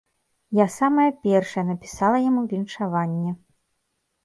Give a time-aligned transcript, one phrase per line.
[0.59, 3.31] Я самая першая напісала яму віншаванне.